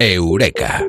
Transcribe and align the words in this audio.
Eureka. 0.00 0.86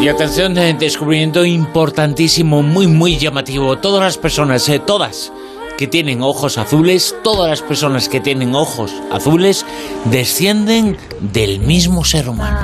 Y 0.00 0.08
atención, 0.08 0.56
eh, 0.56 0.74
descubrimiento 0.78 1.44
importantísimo, 1.44 2.62
muy, 2.62 2.86
muy 2.86 3.18
llamativo. 3.18 3.76
Todas 3.76 4.02
las 4.02 4.16
personas, 4.16 4.66
eh, 4.70 4.78
todas, 4.78 5.34
que 5.76 5.86
tienen 5.86 6.22
ojos 6.22 6.56
azules, 6.56 7.14
todas 7.22 7.50
las 7.50 7.60
personas 7.60 8.08
que 8.08 8.20
tienen 8.20 8.54
ojos 8.54 8.90
azules, 9.12 9.66
descienden 10.06 10.96
del 11.20 11.60
mismo 11.60 12.06
ser 12.06 12.30
humano. 12.30 12.58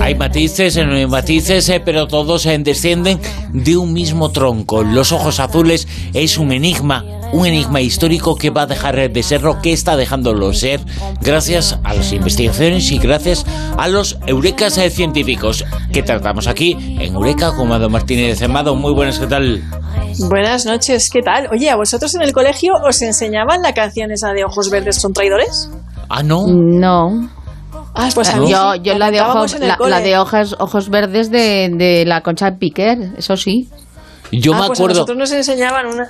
Hay 0.00 0.14
matices, 0.14 0.76
eh, 0.76 0.84
no 0.84 0.92
hay 0.92 1.06
matices, 1.06 1.72
pero 1.86 2.06
todos 2.06 2.44
descienden 2.44 3.18
de 3.54 3.78
un 3.78 3.94
mismo 3.94 4.30
tronco. 4.30 4.84
Los 4.84 5.10
ojos 5.10 5.40
azules 5.40 5.88
es 6.12 6.36
un 6.36 6.52
enigma, 6.52 7.04
un 7.32 7.46
enigma 7.46 7.80
histórico 7.80 8.36
que 8.36 8.50
va 8.50 8.62
a 8.62 8.66
dejar 8.66 9.10
de 9.10 9.22
serlo, 9.22 9.60
que 9.60 9.72
está 9.72 9.96
dejándolo 9.96 10.52
ser, 10.52 10.80
gracias 11.20 11.78
a 11.84 11.94
las 11.94 12.12
investigaciones 12.12 12.90
y 12.90 12.98
gracias 12.98 13.44
a 13.76 13.88
los 13.88 14.18
eurekas 14.26 14.78
eh, 14.78 14.90
científicos 14.90 15.64
que 15.92 16.02
tratamos 16.02 16.46
aquí 16.46 16.72
en 16.72 17.14
Eureka 17.14 17.54
con 17.54 17.68
Mado 17.68 17.88
Martínez. 17.90 18.42
Amado, 18.42 18.74
muy 18.74 18.92
buenas, 18.94 19.18
¿qué 19.18 19.26
tal? 19.26 19.62
Buenas 20.28 20.64
noches, 20.66 21.10
¿qué 21.12 21.20
tal? 21.22 21.48
Oye, 21.52 21.70
¿a 21.70 21.76
vosotros 21.76 22.14
en 22.14 22.22
el 22.22 22.32
colegio 22.32 22.72
os 22.86 23.02
enseñaban 23.02 23.62
la 23.62 23.72
canción 23.72 24.10
esa 24.10 24.32
de 24.32 24.44
Ojos 24.44 24.70
Verdes 24.70 24.96
son 25.00 25.12
traidores? 25.12 25.70
Ah, 26.08 26.22
no. 26.22 26.46
No. 26.46 27.28
Ah, 27.94 28.08
pues 28.14 28.28
a 28.30 28.36
mí 28.38 28.50
Yo, 28.50 28.74
yo 28.76 28.96
la 28.96 29.10
de, 29.10 29.20
ojos, 29.20 29.56
la, 29.58 30.00
de 30.00 30.16
ojos, 30.18 30.56
ojos 30.58 30.88
verdes 30.88 31.30
de, 31.30 31.70
de 31.76 32.04
la 32.06 32.22
Concha 32.22 32.52
Piquer, 32.58 33.12
eso 33.18 33.36
sí. 33.36 33.68
Yo 34.32 34.52
Ah, 34.54 34.60
me 34.60 34.66
pues 34.68 34.78
a 34.80 34.82
acuerdo. 34.82 34.94
nosotros 34.94 35.18
nos 35.18 35.32
enseñaban 35.32 35.86
una... 35.86 36.08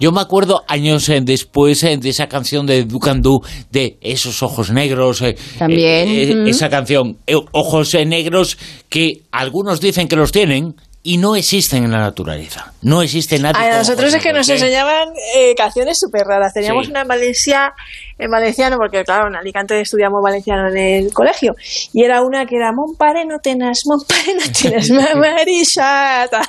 Yo 0.00 0.12
me 0.12 0.20
acuerdo 0.20 0.62
años 0.68 1.08
eh, 1.08 1.20
después 1.22 1.82
eh, 1.84 1.96
de 1.96 2.08
esa 2.10 2.26
canción 2.26 2.66
de 2.66 2.84
Ducandú, 2.84 3.40
de 3.70 3.98
esos 4.00 4.42
ojos 4.42 4.70
negros. 4.70 5.22
eh, 5.22 5.36
También, 5.58 6.08
eh, 6.08 6.22
eh, 6.30 6.34
mm. 6.34 6.46
Esa 6.48 6.68
canción, 6.68 7.18
eh, 7.26 7.34
ojos 7.52 7.94
eh, 7.94 8.04
negros, 8.04 8.58
que 8.88 9.22
algunos 9.32 9.80
dicen 9.80 10.08
que 10.08 10.16
los 10.16 10.32
tienen 10.32 10.74
y 11.02 11.18
no 11.18 11.36
existen 11.36 11.84
en 11.84 11.92
la 11.92 12.00
naturaleza. 12.00 12.72
No 12.82 13.00
existe 13.00 13.38
nadie. 13.38 13.62
A 13.64 13.78
nosotros 13.78 14.12
es 14.12 14.20
que 14.20 14.32
nos 14.32 14.48
enseñaban 14.48 15.10
eh, 15.36 15.54
canciones 15.56 15.98
súper 16.00 16.22
raras. 16.26 16.52
Teníamos 16.52 16.86
Sí. 16.86 16.90
una 16.90 17.02
en 17.02 17.08
Valencia, 17.08 17.72
en 18.18 18.30
valenciano, 18.30 18.76
porque 18.78 19.04
claro, 19.04 19.28
en 19.28 19.36
Alicante 19.36 19.80
estudiamos 19.80 20.22
valenciano 20.22 20.68
en 20.68 20.76
el 20.76 21.12
colegio. 21.12 21.54
Y 21.92 22.02
era 22.04 22.22
una 22.22 22.46
que 22.46 22.56
era 22.56 22.72
Mon 22.72 22.96
pare 22.96 23.24
no 23.26 23.38
tenas, 23.40 23.82
mon 23.86 24.00
pare 24.06 24.34
no 24.34 24.42
tenas, 24.62 24.90
mamarisa. 24.90 26.26
tal. 26.30 26.44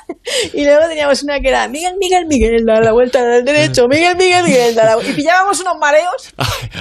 Y 0.54 0.64
luego 0.64 0.88
teníamos 0.88 1.22
una 1.22 1.40
que 1.40 1.48
era 1.48 1.68
Miguel, 1.68 1.94
Miguel, 1.98 2.26
Miguel, 2.26 2.64
da 2.64 2.80
la 2.80 2.92
vuelta 2.92 3.22
del 3.24 3.44
derecho, 3.44 3.86
Miguel, 3.88 4.16
Miguel, 4.16 4.44
Miguel, 4.44 4.74
da 4.74 4.96
la 4.96 5.02
Y 5.06 5.12
pillábamos 5.12 5.60
unos 5.60 5.76
mareos. 5.78 6.32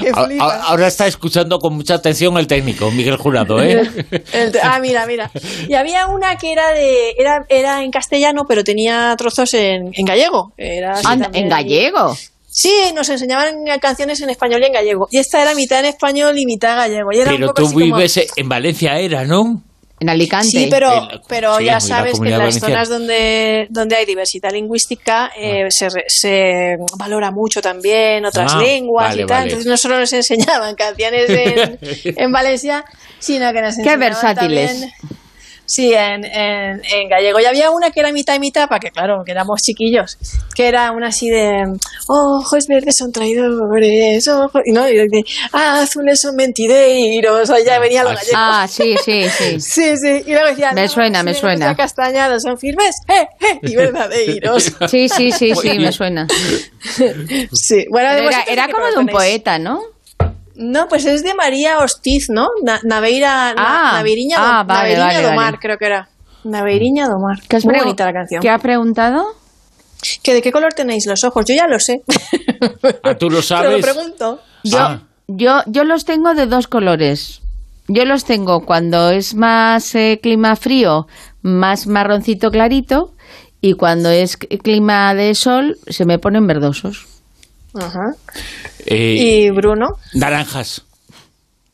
que 0.02 0.10
A- 0.10 0.22
a- 0.22 0.26
flipas. 0.26 0.62
Ahora 0.68 0.88
está 0.88 1.08
escuchando 1.08 1.60
con 1.60 1.74
mucha 1.76 1.96
atención 1.96 2.38
el 2.38 2.48
técnico, 2.48 2.90
Miguel 2.92 3.18
Jurado, 3.18 3.62
¿eh? 3.62 3.90
El 4.34 4.54
ah, 4.64 4.80
mira, 4.80 5.06
mira. 5.06 5.30
Y 5.68 5.74
había 5.74 6.08
una 6.08 6.38
que 6.38 6.52
era 6.52 6.70
de 6.72 7.12
era, 7.18 7.46
era 7.50 7.84
en 7.84 7.92
castellano, 7.92 8.46
pero 8.48 8.64
tenía 8.64 9.14
trozos 9.18 9.54
en, 9.54 9.92
en 9.94 10.06
gallego. 10.06 10.54
Era 10.58 10.94
en 11.34 11.50
gallego. 11.50 12.16
Sí, 12.60 12.74
nos 12.96 13.08
enseñaban 13.10 13.66
canciones 13.80 14.20
en 14.22 14.32
español 14.32 14.64
y 14.64 14.66
en 14.66 14.74
gallego. 14.74 15.08
Y 15.12 15.20
esta 15.20 15.40
era 15.44 15.54
mitad 15.54 15.78
en 15.80 15.86
español 15.86 16.40
y 16.40 16.46
mitad 16.48 16.76
gallego. 16.76 17.12
Y 17.12 17.20
era 17.20 17.30
un 17.30 17.36
Pero 17.38 17.48
poco 17.50 17.62
tú 17.62 17.68
así 17.68 17.76
vives 17.76 18.20
en 18.36 18.50
Valencia, 18.50 18.98
era, 18.98 19.26
¿no? 19.26 19.62
En 20.00 20.10
Alicante. 20.10 20.48
Sí, 20.50 20.68
pero, 20.70 21.08
pero 21.28 21.58
sí, 21.58 21.66
ya 21.66 21.74
la 21.74 21.80
sabes 21.80 22.20
que 22.20 22.26
en 22.26 22.32
las 22.32 22.40
Valenciana. 22.40 22.68
zonas 22.68 22.90
donde, 22.90 23.68
donde 23.70 23.96
hay 23.96 24.06
diversidad 24.06 24.52
lingüística 24.52 25.32
eh, 25.38 25.68
se, 25.70 25.90
re- 25.90 26.06
se 26.08 26.78
valora 26.98 27.30
mucho 27.30 27.62
también 27.62 28.26
otras 28.26 28.54
Ah, 28.56 28.60
lenguas 28.60 29.10
vale, 29.10 29.22
y 29.22 29.26
tal. 29.26 29.38
vale. 29.38 29.44
Entonces 29.50 29.68
no 29.68 29.78
solo 29.78 30.00
nos 30.00 30.12
enseñaban 30.14 30.74
canciones 30.76 31.30
en, 31.30 31.80
en 32.18 32.32
Valencia, 32.32 32.84
sino 33.20 33.54
que 33.54 33.62
nos 33.62 33.76
Qué 33.76 33.82
enseñaban 33.82 34.00
versátiles. 34.00 34.72
también- 34.72 34.92
Sí, 35.70 35.94
en, 35.94 36.24
en, 36.24 36.82
en 36.94 37.10
gallego. 37.10 37.42
Y 37.42 37.46
había 37.46 37.72
una 37.72 37.92
que 37.92 38.00
era 38.00 38.14
mitad 38.14 38.34
y 38.36 38.40
mitad, 38.40 38.70
para 38.70 38.80
que, 38.80 38.90
claro, 38.90 39.24
que 39.26 39.32
éramos 39.34 39.62
chiquillos, 39.62 40.18
que 40.56 40.68
era 40.70 40.92
una 40.94 41.08
así 41.08 41.30
de 41.30 41.66
ojos 42.08 42.68
verdes 42.68 42.96
son 42.98 43.12
traidores, 43.12 44.26
ojos... 44.30 44.62
Y 44.66 44.72
no, 44.72 44.88
y 44.88 44.96
de, 44.96 45.24
ah, 45.52 45.82
azules 45.82 46.22
son 46.22 46.36
mentideiros, 46.38 47.50
o 47.50 47.54
sea, 47.56 47.64
ya 47.66 47.80
venía 47.80 48.04
lo 48.04 48.12
Ah, 48.12 48.16
gallego. 48.16 48.38
Ah, 48.38 48.68
sí, 48.70 48.96
sí, 49.04 49.26
sí. 49.30 49.60
Sí, 49.78 49.98
sí, 49.98 50.24
y 50.26 50.32
luego 50.32 50.48
decían, 50.48 50.74
Me 50.74 50.84
"No, 50.84 50.88
suena, 50.90 51.20
los 51.20 51.26
me 51.26 51.34
suena. 51.34 51.70
acastañados 51.72 52.44
son 52.44 52.58
firmes, 52.58 52.96
eh, 53.10 53.28
eh, 53.42 53.60
y 53.64 53.76
verdadeiros. 53.76 54.72
Sí, 54.90 55.10
sí, 55.10 55.32
sí, 55.32 55.54
sí, 55.54 55.80
me 55.80 55.92
suena. 55.92 56.28
sí, 57.52 57.86
bueno, 57.90 58.10
era 58.48 58.68
que 58.68 58.72
como 58.74 58.86
de 58.86 58.98
un 59.00 59.08
poeta, 59.08 59.60
¿no? 59.60 59.82
No, 60.58 60.88
pues 60.88 61.06
es 61.06 61.24
de 61.24 61.34
María 61.36 61.78
Hostiz, 61.80 62.30
¿no? 62.30 62.48
Na- 62.64 62.80
Naveira, 62.84 63.54
na- 63.54 63.56
Ah, 63.58 63.92
Naveiriña, 63.98 64.38
ah, 64.40 64.64
do, 64.64 64.68
vale, 64.68 64.80
Naveiriña 64.98 65.06
vale, 65.06 65.18
do 65.22 65.24
vale. 65.30 65.36
Mar, 65.36 65.60
creo 65.60 65.78
que 65.78 65.86
era. 65.86 66.10
Naveiriña 66.44 67.08
do 67.08 67.20
Mar. 67.20 67.40
¿Qué 67.48 67.58
Muy 67.64 67.74
pregu- 67.76 67.84
bonita 67.84 68.06
la 68.06 68.14
canción. 68.14 68.42
¿Qué 68.42 68.50
ha 68.50 68.58
preguntado? 68.58 69.26
¿Que 70.24 70.34
¿De 70.34 70.42
qué 70.42 70.52
color 70.52 70.74
tenéis 70.74 71.06
los 71.08 71.24
ojos? 71.24 71.46
Yo 71.48 71.56
ya 71.56 71.68
lo 71.68 71.80
sé. 71.80 72.02
Ah, 73.04 73.16
tú 73.16 73.30
lo 73.30 73.42
sabes. 73.42 73.72
lo 73.72 73.80
pregunto. 73.82 74.42
Yo, 74.64 74.80
Ah. 74.80 75.02
yo, 75.28 75.62
yo 75.68 75.84
los 75.84 76.06
tengo 76.06 76.34
de 76.34 76.46
dos 76.48 76.68
colores. 76.68 77.42
Yo 77.88 78.04
los 78.06 78.26
tengo 78.26 78.66
cuando 78.66 79.12
es 79.12 79.34
más 79.36 79.96
eh, 79.96 80.20
clima 80.22 80.56
frío, 80.56 81.08
más 81.42 81.88
marroncito 81.88 82.52
clarito, 82.52 83.14
y 83.62 83.74
cuando 83.74 84.10
es 84.10 84.38
clima 84.38 85.14
de 85.16 85.34
sol, 85.36 85.78
se 85.88 86.06
me 86.06 86.20
ponen 86.20 86.46
verdosos. 86.48 87.06
Ajá. 87.80 88.14
Eh, 88.86 89.16
Y 89.20 89.50
Bruno. 89.52 89.88
Naranjas. 90.14 90.84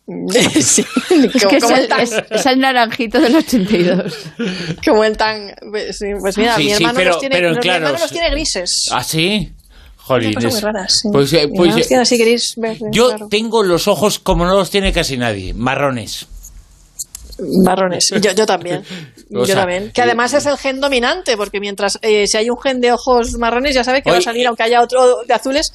sí. 0.62 0.86
Es 1.34 1.46
que 1.48 1.58
es 1.58 1.64
como 1.64 1.78
el, 1.78 1.88
tan, 1.88 2.02
es- 2.02 2.12
es 2.30 2.46
el 2.46 2.60
naranjito 2.60 3.22
del 3.22 3.36
82. 3.38 4.14
como 4.86 5.04
el 5.04 5.16
tan- 5.16 5.54
pues 5.72 6.02
mira, 6.38 6.56
Sí, 6.58 6.64
mi 6.64 6.70
sí, 6.70 6.74
hermano 6.74 6.94
pero- 6.96 7.10
los 7.12 7.20
tiene, 7.20 7.36
pero 7.36 7.50
los- 7.54 7.64
mi 7.64 7.70
hermano 7.72 7.98
los 7.98 8.12
tiene 8.12 8.30
grises. 8.32 8.86
¿Ah, 8.92 9.04
sí? 9.04 9.52
Muy 10.10 10.36
rara, 10.60 10.86
sí. 10.90 11.08
Pues, 11.14 11.32
eh, 11.32 11.48
pues, 11.56 11.78
eh, 11.78 11.86
tiene 11.88 12.04
así 12.04 12.18
gris, 12.18 12.56
verde, 12.58 12.88
yo 12.92 13.08
claro. 13.08 13.28
tengo 13.30 13.64
los 13.64 13.88
ojos 13.88 14.20
como 14.20 14.44
no 14.46 14.54
los 14.54 14.70
tiene 14.70 14.92
casi 14.92 15.16
nadie, 15.16 15.54
marrones. 15.54 16.28
Marrones. 17.64 18.10
Yo, 18.22 18.32
yo 18.32 18.46
también. 18.46 18.84
O 19.36 19.46
yo 19.46 19.56
también. 19.56 19.92
Que 19.92 20.04
además 20.04 20.32
es 20.36 20.46
el 20.46 20.58
gen 20.58 20.80
dominante, 20.80 21.36
porque 21.38 21.60
mientras 21.60 21.98
eh, 22.04 22.28
si 22.28 22.38
hay 22.38 22.52
un 22.52 22.58
gen 22.60 22.80
de 22.82 22.92
ojos 22.92 23.32
marrones, 23.40 23.74
ya 23.74 23.84
sabes 23.84 24.04
que 24.04 24.12
va 24.12 24.18
a 24.18 24.22
salir, 24.22 24.44
eh, 24.44 24.48
aunque 24.48 24.62
haya 24.62 24.80
otro 24.80 25.24
de 25.28 25.34
azules, 25.34 25.72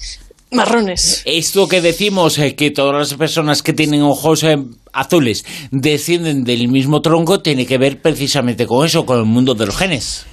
marrones. 0.51 1.23
Esto 1.25 1.69
que 1.69 1.81
decimos, 1.81 2.39
eh, 2.39 2.55
que 2.55 2.71
todas 2.71 2.95
las 2.95 3.19
personas 3.19 3.63
que 3.63 3.73
tienen 3.73 4.03
ojos 4.03 4.43
eh, 4.45 4.59
azules 4.93 5.45
descienden 5.71 6.45
del 6.45 6.69
mismo 6.69 7.03
tronco, 7.03 7.41
tiene 7.41 7.67
que 7.67 7.79
ver 7.79 8.01
precisamente 8.01 8.67
con 8.67 8.87
eso, 8.87 9.05
con 9.05 9.19
el 9.19 9.25
mundo 9.25 9.55
de 9.55 9.67
los 9.67 9.77
genes. 9.77 10.25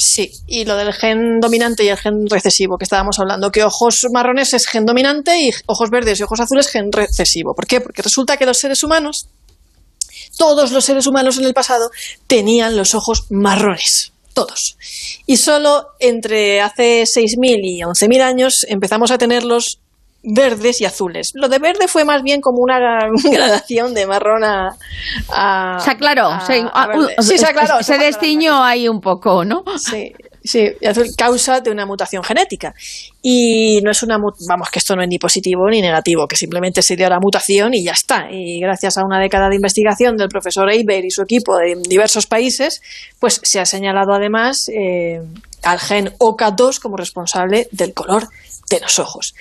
Sí, 0.00 0.30
y 0.46 0.64
lo 0.64 0.76
del 0.76 0.92
gen 0.92 1.40
dominante 1.40 1.84
y 1.84 1.88
el 1.88 1.96
gen 1.96 2.28
recesivo 2.30 2.78
que 2.78 2.84
estábamos 2.84 3.18
hablando, 3.18 3.50
que 3.50 3.64
ojos 3.64 4.06
marrones 4.12 4.54
es 4.54 4.66
gen 4.68 4.86
dominante 4.86 5.40
y 5.40 5.50
ojos 5.66 5.90
verdes 5.90 6.20
y 6.20 6.22
ojos 6.22 6.38
azules 6.38 6.68
gen 6.68 6.92
recesivo. 6.92 7.52
¿Por 7.54 7.66
qué? 7.66 7.80
Porque 7.80 8.02
resulta 8.02 8.36
que 8.36 8.46
los 8.46 8.58
seres 8.58 8.84
humanos, 8.84 9.28
todos 10.38 10.72
los 10.72 10.84
seres 10.86 11.06
humanos 11.06 11.36
en 11.38 11.44
el 11.44 11.52
pasado, 11.52 11.90
tenían 12.26 12.76
los 12.76 12.94
ojos 12.94 13.26
marrones. 13.30 14.12
Todos. 14.32 14.76
Y 15.26 15.36
solo 15.36 15.88
entre 15.98 16.60
hace 16.62 17.02
6.000 17.02 17.58
y 17.62 17.80
11.000 17.80 18.22
años 18.22 18.64
empezamos 18.68 19.10
a 19.10 19.18
tenerlos 19.18 19.80
verdes 20.22 20.80
y 20.80 20.84
azules. 20.84 21.32
Lo 21.34 21.48
de 21.48 21.58
verde 21.58 21.88
fue 21.88 22.04
más 22.04 22.22
bien 22.22 22.40
como 22.40 22.58
una 22.60 22.78
gradación 23.32 23.94
de 23.94 24.06
marrón 24.06 24.44
a... 24.44 24.76
a 25.30 25.80
Se 25.80 25.90
aclaró. 25.90 26.26
a- 26.28 26.40
se, 26.46 26.60
a 26.60 26.70
ah, 26.72 26.88
Sí, 27.22 27.36
se 27.38 27.46
aclaró. 27.46 27.82
Se 27.82 27.94
aclarando. 27.94 28.04
destiñó 28.06 28.62
ahí 28.62 28.88
un 28.88 29.00
poco, 29.00 29.44
¿no? 29.44 29.64
Sí, 29.78 30.12
sí, 30.48 30.66
azul 30.86 31.06
causa 31.16 31.60
de 31.60 31.70
una 31.70 31.84
mutación 31.86 32.22
genética. 32.22 32.74
Y 33.22 33.80
no 33.82 33.90
es 33.90 34.02
una, 34.02 34.16
vamos, 34.48 34.70
que 34.70 34.78
esto 34.78 34.96
no 34.96 35.02
es 35.02 35.08
ni 35.08 35.18
positivo 35.18 35.68
ni 35.68 35.80
negativo, 35.80 36.26
que 36.26 36.36
simplemente 36.36 36.82
se 36.82 36.96
dio 36.96 37.08
la 37.08 37.20
mutación 37.20 37.74
y 37.74 37.84
ya 37.84 37.92
está. 37.92 38.28
Y 38.30 38.60
gracias 38.60 38.96
a 38.96 39.04
una 39.04 39.20
década 39.20 39.48
de 39.48 39.56
investigación 39.56 40.16
del 40.16 40.28
profesor 40.28 40.70
Eiber 40.70 41.04
y 41.04 41.10
su 41.10 41.22
equipo 41.22 41.56
de 41.56 41.76
diversos 41.88 42.26
países, 42.26 42.80
pues 43.18 43.40
se 43.42 43.60
ha 43.60 43.66
señalado 43.66 44.14
además 44.14 44.68
eh, 44.68 45.20
al 45.62 45.78
gen 45.78 46.10
OCA2 46.18 46.80
como 46.80 46.96
responsable 46.96 47.68
del 47.70 47.92
color 47.92 48.28
de 48.70 48.80
los 48.80 48.98
ojos. 48.98 49.34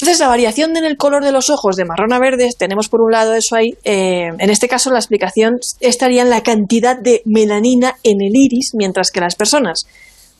Entonces, 0.00 0.20
la 0.20 0.28
variación 0.28 0.76
en 0.76 0.84
el 0.84 0.96
color 0.96 1.24
de 1.24 1.32
los 1.32 1.50
ojos 1.50 1.74
de 1.74 1.84
marrón 1.84 2.12
a 2.12 2.20
verde, 2.20 2.50
tenemos 2.56 2.88
por 2.88 3.00
un 3.00 3.10
lado 3.10 3.34
eso 3.34 3.56
ahí. 3.56 3.74
eh, 3.82 4.28
en 4.38 4.50
este 4.50 4.68
caso, 4.68 4.90
la 4.92 5.00
explicación 5.00 5.58
estaría 5.80 6.22
en 6.22 6.30
la 6.30 6.44
cantidad 6.44 6.96
de 6.96 7.20
melanina 7.24 7.96
en 8.04 8.22
el 8.22 8.30
iris, 8.36 8.74
mientras 8.74 9.10
que 9.10 9.20
las 9.20 9.34
personas 9.34 9.88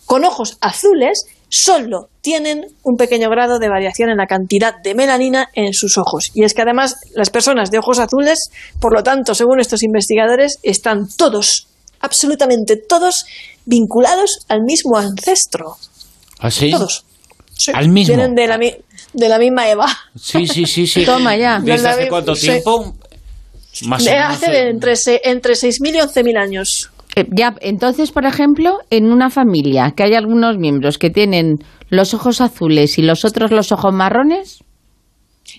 con 0.09 0.25
ojos 0.25 0.57
azules 0.63 1.27
solo 1.51 2.09
tienen 2.23 2.65
un 2.83 2.97
pequeño 2.97 3.29
grado 3.29 3.59
de 3.59 3.69
variación 3.69 4.09
en 4.09 4.17
la 4.17 4.27
cantidad 4.27 4.73
de 4.83 4.95
melanina 4.95 5.51
en 5.53 5.75
sus 5.75 5.99
ojos. 5.99 6.31
Y 6.35 6.45
es 6.45 6.55
que 6.55 6.63
además 6.63 6.97
las 7.15 7.29
personas 7.29 7.71
de 7.71 7.79
ojos 7.79 7.99
azules, 7.99 8.51
por 8.81 8.95
lo 8.95 9.03
tanto, 9.03 9.35
según 9.35 9.61
estos 9.61 9.83
investigadores, 9.83 10.61
están 10.63 11.09
todos, 11.15 11.67
absolutamente 12.01 12.77
todos, 12.77 13.27
vinculados 13.67 14.47
al 14.49 14.63
mismo 14.63 14.97
ancestro. 14.97 15.77
¿Ah, 16.39 16.51
sí? 16.51 16.71
Todos. 16.71 17.05
Al 17.75 17.91
mismo. 17.91 18.17
Vienen 18.17 18.35
de 18.35 18.47
la, 18.47 18.57
de 18.57 19.29
la 19.29 19.39
misma 19.39 19.69
Eva. 19.69 19.89
Sí, 20.19 20.47
sí, 20.47 20.65
sí, 20.65 20.87
sí. 20.87 21.05
Toma 21.07 21.37
ya. 21.37 21.61
¿Desde 21.63 21.87
hace 21.87 22.09
cuánto 22.09 22.33
tiempo? 22.33 22.95
Más 23.83 24.01
o 24.01 24.11
menos. 24.11 24.37
Hace 24.37 24.69
entre, 24.71 24.95
entre 25.25 25.53
6.000 25.53 25.97
y 25.97 25.99
11.000 25.99 26.39
años. 26.41 26.91
Eh, 27.19 27.27
ya, 27.33 27.57
entonces, 27.63 28.13
por 28.13 28.27
ejemplo, 28.27 28.79
en 28.91 29.11
una 29.11 29.29
familia 29.29 29.93
que 29.97 30.05
hay 30.05 30.15
algunos 30.15 30.57
miembros 30.57 30.99
que 30.99 31.11
tienen 31.11 31.57
los 31.91 32.15
ojos 32.15 32.41
azules 32.41 32.97
y 32.97 33.03
los 33.03 33.25
otros 33.25 33.51
los 33.51 33.73
ojos 33.73 33.93
marrones. 33.93 34.63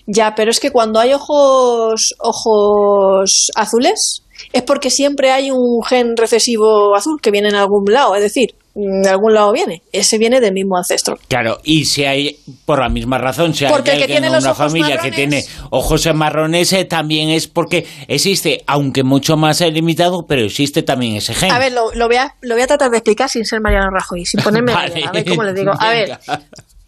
Ya, 0.06 0.34
pero 0.34 0.50
es 0.50 0.58
que 0.58 0.70
cuando 0.70 1.00
hay 1.00 1.12
ojos, 1.12 2.14
ojos 2.18 3.48
azules 3.56 4.22
es 4.54 4.62
porque 4.62 4.88
siempre 4.88 5.32
hay 5.32 5.50
un 5.50 5.82
gen 5.86 6.16
recesivo 6.16 6.94
azul 6.94 7.20
que 7.20 7.30
viene 7.30 7.50
en 7.50 7.56
algún 7.56 7.84
lado. 7.92 8.14
Es 8.14 8.22
decir, 8.22 8.54
de 8.74 9.08
algún 9.08 9.34
lado 9.34 9.52
viene. 9.52 9.82
Ese 9.92 10.18
viene 10.18 10.40
del 10.40 10.52
mismo 10.52 10.76
ancestro. 10.76 11.18
Claro, 11.28 11.60
y 11.64 11.84
si 11.84 12.04
hay, 12.04 12.38
por 12.64 12.80
la 12.80 12.88
misma 12.88 13.18
razón, 13.18 13.54
si 13.54 13.64
hay 13.64 13.72
alguien 13.72 14.24
en 14.24 14.34
una 14.34 14.54
familia 14.54 14.98
que 14.98 15.10
tiene 15.10 15.44
ojos 15.70 16.08
marrones, 16.14 16.72
eh, 16.72 16.84
también 16.84 17.30
es 17.30 17.48
porque 17.48 17.86
existe, 18.08 18.62
aunque 18.66 19.02
mucho 19.02 19.36
más 19.36 19.60
limitado, 19.60 20.26
pero 20.26 20.42
existe 20.42 20.82
también 20.82 21.16
ese 21.16 21.34
gen. 21.34 21.50
A 21.50 21.58
ver, 21.58 21.72
lo, 21.72 21.90
voy, 22.06 22.16
a, 22.16 22.34
lo 22.40 22.54
voy 22.54 22.62
a 22.62 22.66
tratar 22.66 22.90
de 22.90 22.98
explicar 22.98 23.28
sin 23.28 23.44
ser 23.44 23.60
Mariano 23.60 23.90
Rajoy, 23.90 24.24
sin 24.24 24.42
ponerme 24.42 24.72
a 25.06 25.12
ver 25.12 25.24
cómo 25.24 25.42
le 25.42 25.52
digo. 25.52 25.72
A 25.78 25.90
ver, 25.90 26.18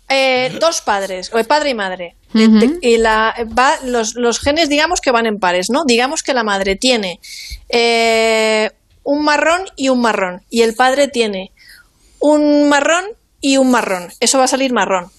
eh, 0.09 0.53
dos 0.61 0.83
padres, 0.83 1.31
o 1.33 1.43
padre 1.45 1.71
y 1.71 1.75
madre. 1.75 2.17
Y 2.35 2.97
la, 2.97 3.35
va, 3.59 3.75
los, 3.85 4.15
los, 4.15 4.41
genes, 4.41 4.69
digamos 4.69 5.01
que 5.01 5.11
van 5.11 5.27
en 5.27 5.39
pares, 5.39 5.69
¿no? 5.71 5.85
Digamos 5.85 6.23
que 6.23 6.33
la 6.33 6.45
madre 6.45 6.77
tiene 6.77 7.21
eh, 7.69 8.71
un 9.05 9.25
marrón 9.25 9.63
y 9.77 9.89
un 9.89 10.01
marrón, 10.01 10.43
y 10.49 10.63
el 10.63 10.75
padre 10.75 11.09
tiene 11.09 11.52
un 12.23 12.69
marrón 12.69 13.05
y 13.41 13.59
un 13.59 13.71
marrón. 13.71 14.09
Eso 14.21 14.39
va 14.39 14.45
a 14.45 14.49
salir 14.49 14.73
marrón. 14.73 15.11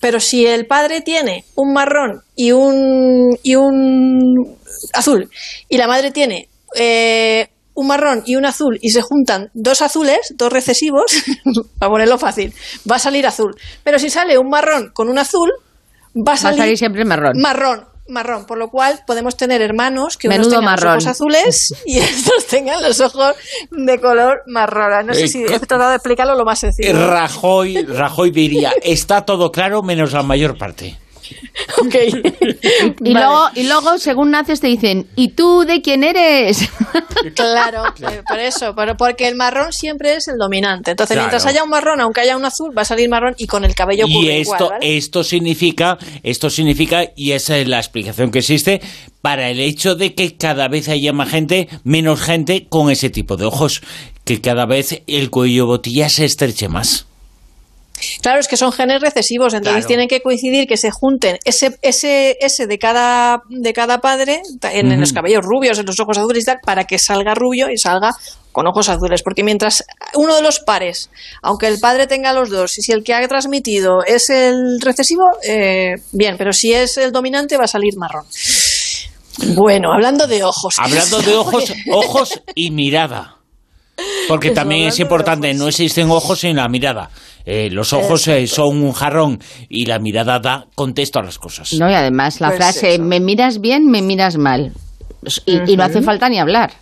Pero 0.00 0.20
si 0.20 0.44
el 0.44 0.66
padre 0.66 1.00
tiene 1.00 1.44
un 1.54 1.72
marrón 1.72 2.20
y 2.36 2.52
un, 2.52 3.38
y 3.42 3.54
un 3.54 4.58
azul 4.92 5.30
y 5.68 5.78
la 5.78 5.86
madre 5.86 6.10
tiene 6.10 6.48
eh, 6.74 7.48
un 7.72 7.86
marrón 7.86 8.22
y 8.26 8.36
un 8.36 8.44
azul 8.44 8.78
y 8.82 8.90
se 8.90 9.00
juntan 9.00 9.50
dos 9.54 9.80
azules, 9.80 10.34
dos 10.36 10.52
recesivos, 10.52 11.04
para 11.78 11.90
ponerlo 11.90 12.18
fácil, 12.18 12.52
va 12.90 12.96
a 12.96 12.98
salir 12.98 13.26
azul. 13.26 13.56
Pero 13.82 13.98
si 13.98 14.10
sale 14.10 14.36
un 14.36 14.50
marrón 14.50 14.90
con 14.92 15.08
un 15.08 15.18
azul, 15.18 15.50
va 16.14 16.32
a 16.32 16.36
salir, 16.36 16.58
va 16.58 16.62
a 16.62 16.66
salir 16.66 16.78
siempre 16.78 17.04
marrón. 17.06 17.40
Marrón 17.40 17.86
marrón, 18.08 18.46
por 18.46 18.58
lo 18.58 18.70
cual 18.70 19.00
podemos 19.06 19.36
tener 19.36 19.62
hermanos 19.62 20.16
que 20.16 20.28
unos 20.28 20.48
tengan 20.48 20.76
los 20.76 20.84
ojos 20.84 21.06
azules 21.06 21.74
y 21.86 21.98
estos 21.98 22.46
tengan 22.46 22.82
los 22.82 23.00
ojos 23.00 23.34
de 23.70 24.00
color 24.00 24.42
marrón. 24.46 25.06
No 25.06 25.14
sé 25.14 25.24
eh, 25.24 25.28
si 25.28 25.42
he 25.44 25.58
tratado 25.60 25.90
de 25.90 25.96
explicarlo 25.96 26.34
lo 26.34 26.44
más 26.44 26.58
sencillo. 26.58 27.08
Rajoy, 27.08 27.84
Rajoy 27.84 28.30
diría, 28.30 28.72
está 28.82 29.24
todo 29.24 29.52
claro 29.52 29.82
menos 29.82 30.12
la 30.12 30.22
mayor 30.22 30.56
parte. 30.56 30.98
y, 33.04 33.12
luego, 33.12 33.48
y 33.54 33.62
luego, 33.64 33.98
según 33.98 34.30
naces, 34.30 34.60
te 34.60 34.66
dicen, 34.66 35.06
¿y 35.16 35.28
tú 35.28 35.64
de 35.66 35.82
quién 35.82 36.04
eres? 36.04 36.68
claro, 37.34 37.82
por 38.28 38.38
eso, 38.38 38.74
porque 38.96 39.28
el 39.28 39.34
marrón 39.34 39.72
siempre 39.72 40.14
es 40.14 40.28
el 40.28 40.36
dominante. 40.38 40.92
Entonces, 40.92 41.16
mientras 41.16 41.46
haya 41.46 41.62
un 41.62 41.70
marrón, 41.70 42.00
aunque 42.00 42.20
haya 42.20 42.36
un 42.36 42.44
azul, 42.44 42.76
va 42.76 42.82
a 42.82 42.84
salir 42.84 43.08
marrón 43.08 43.34
y 43.38 43.46
con 43.46 43.64
el 43.64 43.74
cabello 43.74 44.04
Y 44.08 44.28
esto, 44.30 44.70
esto 44.80 45.24
significa, 45.24 45.98
esto 46.22 46.50
significa, 46.50 47.04
y 47.16 47.32
esa 47.32 47.58
es 47.58 47.68
la 47.68 47.78
explicación 47.78 48.30
que 48.30 48.40
existe, 48.40 48.80
para 49.20 49.50
el 49.50 49.60
hecho 49.60 49.94
de 49.94 50.14
que 50.14 50.36
cada 50.36 50.68
vez 50.68 50.88
haya 50.88 51.12
más 51.12 51.30
gente, 51.30 51.68
menos 51.84 52.20
gente 52.20 52.66
con 52.68 52.90
ese 52.90 53.10
tipo 53.10 53.36
de 53.36 53.44
ojos, 53.44 53.82
que 54.24 54.40
cada 54.40 54.66
vez 54.66 55.02
el 55.06 55.30
cuello 55.30 55.66
botilla 55.66 56.08
se 56.08 56.24
estreche 56.24 56.68
más. 56.68 57.06
Claro, 58.22 58.40
es 58.40 58.48
que 58.48 58.56
son 58.56 58.72
genes 58.72 59.00
recesivos, 59.00 59.54
entonces 59.54 59.86
tienen 59.86 60.08
que 60.08 60.20
coincidir 60.20 60.66
que 60.66 60.76
se 60.76 60.90
junten 60.90 61.38
ese, 61.44 61.78
ese, 61.82 62.36
ese 62.40 62.66
de 62.66 62.78
cada 62.78 63.42
de 63.48 63.72
cada 63.72 64.00
padre 64.00 64.42
en, 64.72 65.00
los 65.00 65.12
cabellos 65.12 65.44
rubios, 65.44 65.78
en 65.78 65.86
los 65.86 65.98
ojos 66.00 66.18
azules 66.18 66.42
y 66.42 66.46
tal, 66.46 66.58
para 66.62 66.84
que 66.84 66.98
salga 66.98 67.34
rubio 67.34 67.70
y 67.70 67.78
salga 67.78 68.12
con 68.52 68.66
ojos 68.66 68.88
azules, 68.88 69.22
porque 69.22 69.44
mientras 69.44 69.84
uno 70.14 70.34
de 70.34 70.42
los 70.42 70.60
pares, 70.60 71.10
aunque 71.42 71.68
el 71.68 71.78
padre 71.78 72.06
tenga 72.06 72.32
los 72.32 72.50
dos, 72.50 72.76
y 72.78 72.82
si 72.82 72.92
el 72.92 73.04
que 73.04 73.14
ha 73.14 73.28
transmitido 73.28 74.02
es 74.04 74.30
el 74.30 74.80
recesivo, 74.80 75.22
eh, 75.46 75.94
bien, 76.12 76.36
pero 76.36 76.52
si 76.52 76.72
es 76.72 76.96
el 76.96 77.12
dominante 77.12 77.56
va 77.56 77.64
a 77.64 77.68
salir 77.68 77.96
marrón. 77.96 78.24
Bueno, 79.54 79.92
hablando 79.92 80.26
de 80.26 80.42
ojos. 80.42 80.74
Hablando 80.78 81.20
de 81.22 81.36
ojos, 81.36 81.72
ojos 81.92 82.42
y 82.54 82.70
mirada. 82.70 83.37
Porque 84.28 84.50
también 84.50 84.88
es 84.88 84.98
importante, 85.00 85.52
no 85.54 85.68
existen 85.68 86.10
ojos 86.10 86.40
sin 86.40 86.56
la 86.56 86.68
mirada. 86.68 87.10
Eh, 87.44 87.70
los 87.70 87.92
ojos 87.92 88.28
eh, 88.28 88.46
son 88.46 88.82
un 88.82 88.92
jarrón 88.92 89.38
y 89.68 89.86
la 89.86 89.98
mirada 89.98 90.38
da 90.38 90.66
contexto 90.74 91.18
a 91.18 91.22
las 91.22 91.38
cosas. 91.38 91.72
No, 91.74 91.90
y 91.90 91.94
además 91.94 92.40
la 92.40 92.48
pues 92.48 92.58
frase, 92.58 92.98
me 92.98 93.20
miras 93.20 93.60
bien, 93.60 93.86
me 93.86 94.02
miras 94.02 94.36
mal. 94.36 94.72
Y, 95.46 95.76
no 95.76 95.82
hace 95.82 96.02
falta 96.02 96.28
ni 96.28 96.38
hablar. 96.38 96.72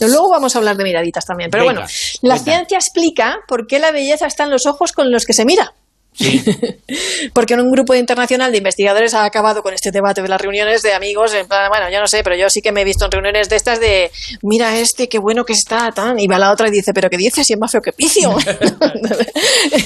Luego 0.00 0.30
vamos 0.30 0.54
a 0.54 0.58
hablar 0.58 0.76
de 0.76 0.84
miraditas 0.84 1.24
también. 1.26 1.50
Pero 1.50 1.64
bueno, 1.64 1.82
la 2.22 2.38
ciencia 2.38 2.76
explica 2.76 3.38
por 3.46 3.66
qué 3.66 3.78
la 3.78 3.92
belleza 3.92 4.26
está 4.26 4.44
en 4.44 4.50
los 4.50 4.66
ojos 4.66 4.92
con 4.92 5.10
los 5.10 5.26
que 5.26 5.32
se 5.32 5.44
mira. 5.44 5.74
Sí. 6.14 6.42
Porque 7.34 7.54
en 7.54 7.60
un 7.60 7.70
grupo 7.70 7.94
internacional 7.94 8.52
de 8.52 8.58
investigadores 8.58 9.14
ha 9.14 9.24
acabado 9.24 9.62
con 9.62 9.72
este 9.72 9.90
debate 9.90 10.22
de 10.22 10.28
las 10.28 10.40
reuniones 10.40 10.82
de 10.82 10.92
amigos, 10.92 11.34
en 11.34 11.46
plan, 11.46 11.68
bueno, 11.70 11.90
yo 11.90 12.00
no 12.00 12.06
sé, 12.06 12.22
pero 12.22 12.36
yo 12.36 12.50
sí 12.50 12.60
que 12.60 12.72
me 12.72 12.82
he 12.82 12.84
visto 12.84 13.06
en 13.06 13.10
reuniones 13.10 13.48
de 13.48 13.56
estas 13.56 13.80
de, 13.80 14.10
mira 14.42 14.78
este, 14.78 15.08
qué 15.08 15.18
bueno 15.18 15.44
que 15.44 15.54
está, 15.54 15.90
tan, 15.92 16.18
y 16.18 16.26
va 16.26 16.38
la 16.38 16.52
otra 16.52 16.68
y 16.68 16.70
dice, 16.70 16.92
pero 16.92 17.08
¿qué 17.08 17.16
dices? 17.16 17.46
Si 17.46 17.54
es 17.54 17.58
más 17.58 17.72
feo 17.72 17.80
que 17.80 17.92
picio. 17.92 18.36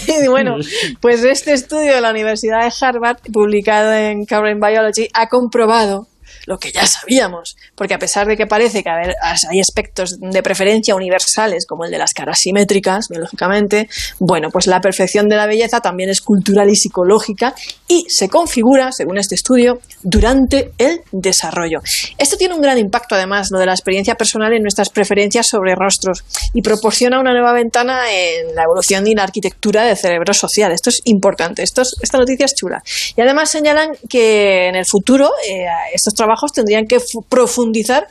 y 0.25 0.27
bueno, 0.29 0.57
pues 1.01 1.23
este 1.23 1.53
estudio 1.53 1.95
de 1.95 2.01
la 2.01 2.11
Universidad 2.11 2.65
de 2.65 2.73
Harvard, 2.81 3.19
publicado 3.33 3.93
en 3.93 4.25
Current 4.27 4.63
Biology, 4.65 5.09
ha 5.13 5.29
comprobado 5.29 6.09
lo 6.47 6.59
que 6.59 6.73
ya 6.73 6.87
sabíamos, 6.87 7.57
porque 7.75 7.95
a 7.95 7.99
pesar 7.99 8.27
de 8.27 8.37
que 8.37 8.47
parece 8.47 8.83
que 8.83 8.91
hay 8.91 9.61
aspectos 9.61 10.19
de 10.21 10.43
preferencia 10.43 10.95
universales, 10.95 11.67
como 11.67 11.85
el 11.85 11.91
de 11.91 11.99
las 11.99 12.15
caras 12.15 12.39
simétricas, 12.41 13.09
biológicamente, 13.09 13.89
bueno, 14.19 14.51
pues 14.51 14.67
la 14.67 14.81
perfección 14.81 15.29
de 15.29 15.37
la 15.37 15.47
belleza 15.47 15.81
también 15.81 16.11
es 16.11 16.21
cultural 16.21 16.69
y 16.71 16.77
psicológica 16.77 17.55
y 17.89 18.07
se 18.09 18.29
configura, 18.29 18.93
según 18.93 19.19
este 19.19 19.35
estudio, 19.35 19.81
durante 20.03 20.73
el 20.79 21.01
desarrollo. 21.13 21.81
Esto 22.19 22.37
tiene 22.37 22.55
un 22.55 22.61
gran 22.61 22.79
impacto, 22.79 23.15
además, 23.15 23.49
lo 23.51 23.59
de 23.59 23.67
la 23.67 23.73
experiencia 23.73 24.15
personal 24.15 24.53
en 24.53 24.63
nuestras 24.63 24.91
preferencias 24.91 25.47
sobre 25.47 25.75
rostros 25.75 26.25
y 26.55 26.63
proporciona 26.63 27.21
una 27.21 27.33
nueva 27.33 27.53
ventana 27.53 28.03
en 28.11 28.55
la 28.55 28.65
evolución 28.65 29.07
y 29.07 29.15
la 29.15 29.25
arquitectura 29.25 29.85
del 29.85 29.97
cerebro 29.97 30.33
social. 30.35 30.73
Esto 30.73 30.91
es 30.91 31.01
importante, 31.05 31.63
esto 31.63 31.83
esta 32.01 32.19
noticia 32.19 32.47
es 32.47 32.55
chula. 32.55 32.83
Y 33.17 33.21
además 33.21 33.51
señalan 33.51 33.91
que 34.09 34.69
en 34.69 34.77
el 34.77 34.87
futuro 34.87 35.31
eh, 35.49 35.67
estos 35.95 36.15
trabajos 36.17 36.53
tendrían 36.53 36.87
que 36.87 36.99
profundizar 37.29 38.09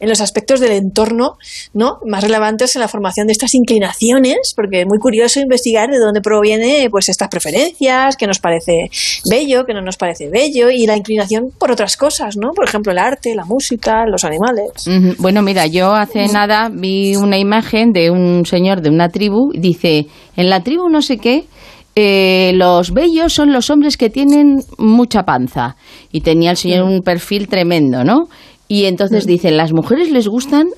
en 0.00 0.08
los 0.08 0.20
aspectos 0.20 0.60
del 0.60 0.72
entorno 0.72 1.36
¿no? 1.72 1.98
más 2.06 2.22
relevantes 2.22 2.76
en 2.76 2.80
la 2.80 2.88
formación 2.88 3.26
de 3.26 3.32
estas 3.32 3.54
inclinaciones, 3.54 4.52
porque 4.54 4.80
es 4.80 4.86
muy 4.86 4.98
curioso 4.98 5.40
investigar 5.40 5.90
de 5.90 5.98
dónde 5.98 6.20
proviene 6.20 6.88
pues 6.90 7.08
estas 7.08 7.28
preferencias, 7.28 8.16
qué 8.16 8.26
nos 8.26 8.38
parece 8.38 8.90
bello, 9.30 9.64
qué 9.66 9.72
no 9.72 9.80
nos 9.80 9.96
parece 9.96 10.28
bello, 10.28 10.70
y 10.70 10.86
la 10.86 10.96
inclinación 10.96 11.50
por 11.58 11.70
otras 11.70 11.96
cosas, 11.96 12.36
¿no? 12.36 12.50
Por 12.50 12.66
ejemplo, 12.68 12.92
el 12.92 12.98
arte, 12.98 13.34
la 13.34 13.44
música, 13.44 14.04
los 14.06 14.24
animales. 14.24 14.70
Bueno, 15.18 15.42
mira, 15.42 15.66
yo 15.66 15.94
hace 15.94 16.26
nada 16.28 16.70
vi 16.72 17.16
una 17.16 17.38
imagen 17.38 17.92
de 17.92 18.10
un 18.10 18.44
señor 18.46 18.82
de 18.82 18.90
una 18.90 19.08
tribu, 19.08 19.52
dice, 19.54 20.06
en 20.36 20.50
la 20.50 20.62
tribu 20.62 20.88
no 20.88 21.02
sé 21.02 21.18
qué, 21.18 21.46
eh, 21.96 22.52
los 22.54 22.92
bellos 22.92 23.32
son 23.32 23.52
los 23.52 23.70
hombres 23.70 23.96
que 23.96 24.10
tienen 24.10 24.62
mucha 24.78 25.22
panza. 25.24 25.76
Y 26.10 26.22
tenía 26.22 26.50
el 26.50 26.56
señor 26.56 26.84
un 26.84 27.02
perfil 27.02 27.48
tremendo, 27.48 28.04
¿no? 28.04 28.28
Y 28.66 28.84
entonces 28.84 29.26
dicen, 29.26 29.56
las 29.56 29.72
mujeres 29.72 30.10
les 30.10 30.26
gustan 30.26 30.68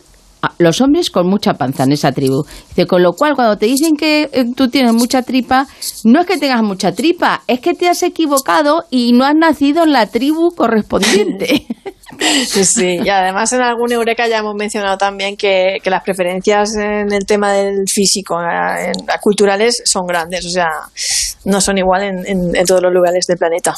los 0.58 0.80
hombres 0.80 1.10
con 1.10 1.28
mucha 1.28 1.54
panza 1.54 1.84
en 1.84 1.92
esa 1.92 2.12
tribu. 2.12 2.44
Dice, 2.68 2.86
con 2.86 3.02
lo 3.02 3.12
cual, 3.12 3.34
cuando 3.34 3.56
te 3.56 3.66
dicen 3.66 3.96
que 3.96 4.28
eh, 4.32 4.44
tú 4.54 4.68
tienes 4.68 4.92
mucha 4.92 5.22
tripa, 5.22 5.66
no 6.04 6.20
es 6.20 6.26
que 6.26 6.38
tengas 6.38 6.62
mucha 6.62 6.92
tripa, 6.92 7.42
es 7.46 7.60
que 7.60 7.74
te 7.74 7.88
has 7.88 8.02
equivocado 8.02 8.84
y 8.90 9.12
no 9.12 9.24
has 9.24 9.34
nacido 9.34 9.84
en 9.84 9.92
la 9.92 10.06
tribu 10.06 10.54
correspondiente. 10.54 11.66
Sí, 12.46 12.64
sí, 12.64 12.98
y 13.04 13.08
además 13.08 13.52
en 13.52 13.60
algún 13.60 13.90
Eureka 13.90 14.28
ya 14.28 14.38
hemos 14.38 14.54
mencionado 14.54 14.96
también 14.96 15.36
que, 15.36 15.78
las 15.84 16.02
preferencias 16.02 16.74
en 16.76 17.12
el 17.12 17.26
tema 17.26 17.52
del 17.52 17.84
físico, 17.92 18.38
en, 18.40 18.92
culturales, 19.20 19.82
son 19.84 20.06
grandes, 20.06 20.46
o 20.46 20.48
sea, 20.48 20.68
no 21.44 21.60
son 21.60 21.78
igual 21.78 22.24
en 22.24 22.64
todos 22.64 22.80
los 22.80 22.92
lugares 22.92 23.26
del 23.26 23.36
planeta 23.36 23.74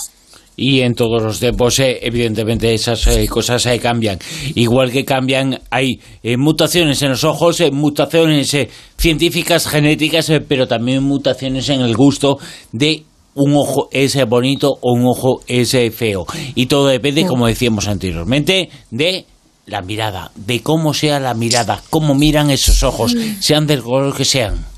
y 0.59 0.81
en 0.81 0.95
todos 0.95 1.23
los 1.23 1.38
tiempos 1.38 1.79
eh, 1.79 2.00
evidentemente 2.03 2.75
esas 2.75 3.07
eh, 3.07 3.27
cosas 3.29 3.65
eh, 3.67 3.79
cambian. 3.79 4.19
Igual 4.57 4.91
que 4.91 5.05
cambian 5.05 5.61
hay 5.71 6.00
mutaciones 6.37 7.00
en 7.03 7.11
los 7.11 7.23
ojos 7.23 7.62
mutaciones 7.73 8.57
científicas 8.97 9.69
genéticas 9.69 10.33
pero 10.49 10.67
también 10.67 11.05
mutaciones 11.05 11.69
en 11.69 11.81
el 11.83 11.97
gusto 11.97 12.38
de 12.73 13.05
un 13.35 13.55
ojo 13.55 13.88
es 13.93 14.19
bonito 14.29 14.77
o 14.81 14.93
un 14.95 15.07
ojo 15.07 15.43
es 15.47 15.77
feo. 15.95 16.27
Y 16.57 16.67
todo 16.67 16.88
depende 16.88 17.25
como 17.25 17.47
decíamos 17.47 17.87
anteriormente 17.87 18.69
de 18.91 19.27
la 19.67 19.81
mirada, 19.83 20.33
de 20.35 20.61
cómo 20.61 20.93
sea 20.93 21.21
la 21.21 21.35
mirada, 21.35 21.81
cómo 21.88 22.17
miran 22.17 22.50
esos 22.50 22.83
ojos, 22.83 23.15
sean 23.41 23.67
del 23.67 23.83
color 23.83 24.17
que 24.17 24.25
sean. 24.25 24.78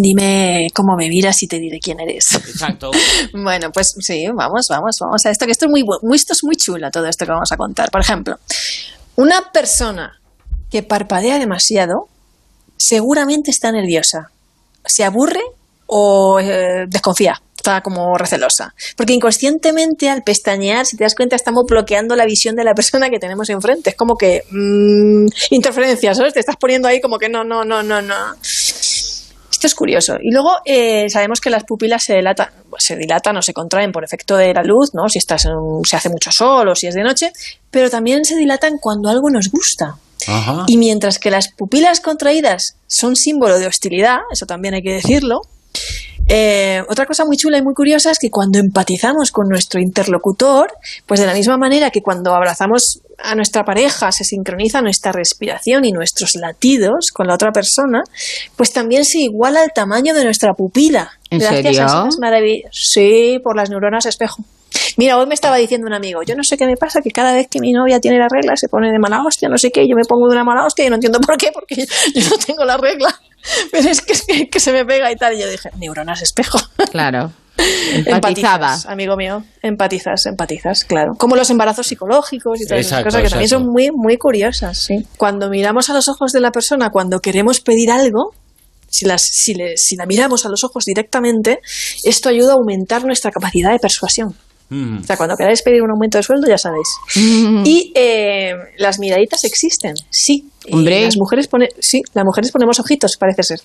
Dime 0.00 0.68
cómo 0.74 0.96
me 0.96 1.08
miras 1.08 1.42
y 1.42 1.48
te 1.48 1.58
diré 1.58 1.78
quién 1.80 2.00
eres. 2.00 2.32
Exacto. 2.32 2.90
bueno, 3.34 3.70
pues 3.72 3.94
sí, 3.98 4.26
vamos, 4.34 4.66
vamos, 4.68 4.96
vamos 5.00 5.26
a 5.26 5.30
esto, 5.30 5.46
que 5.46 5.52
esto 5.52 5.66
es 5.66 5.70
muy, 5.70 5.84
esto 6.14 6.32
es 6.32 6.44
muy 6.44 6.56
chulo, 6.56 6.90
todo 6.90 7.06
esto 7.06 7.24
que 7.24 7.32
vamos 7.32 7.52
a 7.52 7.56
contar. 7.56 7.90
Por 7.90 8.00
ejemplo, 8.00 8.38
una 9.16 9.52
persona 9.52 10.20
que 10.70 10.82
parpadea 10.82 11.38
demasiado 11.38 12.08
seguramente 12.76 13.50
está 13.50 13.70
nerviosa. 13.72 14.30
Se 14.84 15.04
aburre 15.04 15.42
o 15.86 16.40
eh, 16.40 16.86
desconfía 16.88 17.40
está 17.62 17.80
como 17.80 18.18
recelosa. 18.18 18.74
Porque 18.96 19.12
inconscientemente 19.12 20.10
al 20.10 20.22
pestañear, 20.22 20.84
si 20.84 20.96
te 20.96 21.04
das 21.04 21.14
cuenta, 21.14 21.36
estamos 21.36 21.64
bloqueando 21.68 22.16
la 22.16 22.26
visión 22.26 22.56
de 22.56 22.64
la 22.64 22.74
persona 22.74 23.08
que 23.08 23.18
tenemos 23.18 23.48
enfrente. 23.48 23.90
Es 23.90 23.96
como 23.96 24.16
que 24.16 24.42
mm, 24.50 25.26
interferencias, 25.50 26.16
¿sabes? 26.16 26.34
Te 26.34 26.40
estás 26.40 26.56
poniendo 26.56 26.88
ahí 26.88 27.00
como 27.00 27.18
que 27.18 27.28
no, 27.28 27.44
no, 27.44 27.64
no, 27.64 27.82
no, 27.82 28.02
no. 28.02 28.34
Esto 29.62 29.68
es 29.68 29.74
curioso. 29.76 30.16
Y 30.20 30.32
luego 30.32 30.56
eh, 30.64 31.08
sabemos 31.08 31.40
que 31.40 31.48
las 31.48 31.62
pupilas 31.62 32.02
se 32.02 32.16
dilatan, 32.16 32.48
se 32.78 32.96
dilatan 32.96 33.36
o 33.36 33.42
se 33.42 33.54
contraen 33.54 33.92
por 33.92 34.02
efecto 34.02 34.36
de 34.36 34.52
la 34.52 34.64
luz, 34.64 34.92
¿no? 34.92 35.08
Si 35.08 35.18
estás 35.18 35.42
se 35.84 35.96
hace 35.96 36.08
mucho 36.08 36.32
sol 36.32 36.66
o 36.66 36.74
si 36.74 36.88
es 36.88 36.96
de 36.96 37.04
noche, 37.04 37.32
pero 37.70 37.88
también 37.88 38.24
se 38.24 38.34
dilatan 38.34 38.78
cuando 38.78 39.08
algo 39.08 39.30
nos 39.30 39.52
gusta. 39.52 39.94
Y 40.66 40.78
mientras 40.78 41.20
que 41.20 41.30
las 41.30 41.52
pupilas 41.52 42.00
contraídas 42.00 42.74
son 42.88 43.14
símbolo 43.14 43.60
de 43.60 43.68
hostilidad, 43.68 44.18
eso 44.32 44.46
también 44.46 44.74
hay 44.74 44.82
que 44.82 44.94
decirlo, 44.94 45.42
eh, 46.28 46.82
otra 46.88 47.06
cosa 47.06 47.24
muy 47.24 47.36
chula 47.36 47.58
y 47.58 47.62
muy 47.62 47.74
curiosa 47.74 48.10
es 48.10 48.18
que 48.18 48.30
cuando 48.30 48.58
empatizamos 48.58 49.30
con 49.32 49.48
nuestro 49.48 49.80
interlocutor, 49.80 50.72
pues 51.06 51.20
de 51.20 51.26
la 51.26 51.34
misma 51.34 51.56
manera 51.56 51.90
que 51.90 52.02
cuando 52.02 52.34
abrazamos 52.34 53.00
a 53.22 53.34
nuestra 53.34 53.64
pareja 53.64 54.12
se 54.12 54.24
sincroniza 54.24 54.82
nuestra 54.82 55.12
respiración 55.12 55.84
y 55.84 55.92
nuestros 55.92 56.34
latidos 56.34 57.10
con 57.12 57.26
la 57.26 57.34
otra 57.34 57.52
persona, 57.52 58.02
pues 58.56 58.72
también 58.72 59.04
se 59.04 59.20
iguala 59.20 59.64
el 59.64 59.70
tamaño 59.74 60.14
de 60.14 60.24
nuestra 60.24 60.54
pupila. 60.54 61.12
¿En 61.30 61.40
serio? 61.40 62.08
Sí, 62.70 63.38
por 63.42 63.56
las 63.56 63.70
neuronas 63.70 64.06
espejo. 64.06 64.44
Mira, 64.96 65.18
hoy 65.18 65.26
me 65.26 65.34
estaba 65.34 65.56
diciendo 65.56 65.86
un 65.86 65.92
amigo, 65.92 66.22
yo 66.22 66.34
no 66.34 66.42
sé 66.42 66.56
qué 66.56 66.66
me 66.66 66.76
pasa, 66.76 67.00
que 67.02 67.10
cada 67.10 67.34
vez 67.34 67.46
que 67.48 67.60
mi 67.60 67.72
novia 67.72 68.00
tiene 68.00 68.18
la 68.18 68.28
regla 68.30 68.56
se 68.56 68.68
pone 68.68 68.90
de 68.90 68.98
mala 68.98 69.22
hostia, 69.22 69.48
no 69.48 69.58
sé 69.58 69.70
qué, 69.70 69.86
yo 69.86 69.96
me 69.96 70.04
pongo 70.04 70.28
de 70.28 70.32
una 70.32 70.44
mala 70.44 70.64
hostia 70.64 70.86
y 70.86 70.88
no 70.88 70.94
entiendo 70.94 71.20
por 71.20 71.36
qué, 71.36 71.50
porque 71.52 71.86
yo 72.14 72.28
no 72.30 72.38
tengo 72.38 72.64
la 72.64 72.76
regla. 72.76 73.14
Pero 73.72 73.88
es 73.88 74.00
que, 74.00 74.60
se 74.60 74.72
me 74.72 74.84
pega 74.84 75.10
y 75.10 75.16
tal. 75.16 75.34
Y 75.34 75.40
yo 75.40 75.50
dije, 75.50 75.70
neuronas 75.78 76.22
espejo. 76.22 76.58
Claro. 76.90 77.32
Empatizaba. 77.56 78.76
amigo 78.86 79.16
mío. 79.16 79.44
Empatizas, 79.62 80.26
empatizas, 80.26 80.84
claro. 80.84 81.12
Como 81.16 81.36
los 81.36 81.50
embarazos 81.50 81.86
psicológicos 81.86 82.60
y 82.60 82.66
todas 82.66 82.86
esas 82.86 83.04
cosas 83.04 83.22
que 83.22 83.28
también 83.28 83.48
son 83.48 83.66
muy, 83.66 83.90
muy 83.92 84.16
curiosas, 84.16 84.78
sí. 84.78 85.06
Cuando 85.16 85.50
miramos 85.50 85.90
a 85.90 85.94
los 85.94 86.08
ojos 86.08 86.32
de 86.32 86.40
la 86.40 86.50
persona, 86.50 86.90
cuando 86.90 87.20
queremos 87.20 87.60
pedir 87.60 87.90
algo, 87.90 88.34
si, 88.88 89.06
las, 89.06 89.22
si, 89.22 89.54
le, 89.54 89.76
si 89.76 89.96
la 89.96 90.06
miramos 90.06 90.44
a 90.46 90.48
los 90.48 90.64
ojos 90.64 90.84
directamente, 90.84 91.60
esto 92.04 92.28
ayuda 92.28 92.52
a 92.52 92.54
aumentar 92.54 93.04
nuestra 93.04 93.30
capacidad 93.30 93.72
de 93.72 93.78
persuasión. 93.78 94.34
Mm. 94.68 95.00
O 95.00 95.04
sea, 95.04 95.16
cuando 95.16 95.36
queráis 95.36 95.62
pedir 95.62 95.82
un 95.82 95.90
aumento 95.90 96.18
de 96.18 96.22
sueldo, 96.22 96.48
ya 96.48 96.58
sabéis. 96.58 96.88
Mm. 97.16 97.62
Y 97.66 97.92
eh, 97.94 98.54
las 98.78 98.98
miraditas 98.98 99.44
existen, 99.44 99.94
sí. 100.10 100.48
Hombre. 100.70 101.04
las 101.04 101.16
mujeres 101.16 101.48
pone, 101.48 101.68
sí, 101.78 102.02
las 102.14 102.24
mujeres 102.24 102.50
ponemos 102.52 102.78
ojitos, 102.78 103.16
parece 103.16 103.42
ser. 103.42 103.60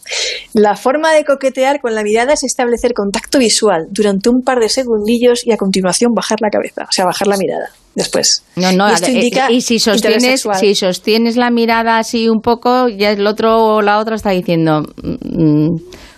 La 0.53 0.75
forma 0.75 1.13
de 1.13 1.23
coquetear 1.23 1.79
con 1.79 1.93
la 1.93 2.03
mirada 2.03 2.33
es 2.33 2.43
establecer 2.43 2.93
contacto 2.93 3.39
visual 3.39 3.87
durante 3.91 4.29
un 4.29 4.41
par 4.41 4.59
de 4.59 4.69
segundillos 4.69 5.45
y 5.45 5.51
a 5.51 5.57
continuación 5.57 6.11
bajar 6.13 6.39
la 6.41 6.49
cabeza, 6.49 6.83
o 6.89 6.91
sea, 6.91 7.05
bajar 7.05 7.27
la 7.27 7.37
mirada 7.37 7.69
después. 7.95 8.43
No, 8.55 8.71
no, 8.71 8.89
y, 8.89 8.93
esto 8.93 9.11
indica 9.11 9.51
y 9.51 9.61
si 9.61 9.79
sostienes, 9.79 10.45
si 10.59 10.75
sostienes 10.75 11.35
la 11.35 11.49
mirada 11.49 11.97
así 11.97 12.29
un 12.29 12.41
poco, 12.41 12.87
ya 12.87 13.11
el 13.11 13.25
otro 13.27 13.75
o 13.75 13.81
la 13.81 13.99
otra 13.99 14.15
está 14.15 14.31
diciendo. 14.31 14.83